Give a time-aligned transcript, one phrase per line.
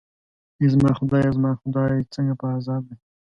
[0.59, 2.95] ای زما خدایه، زما خدای، څنګه په عذاب دی.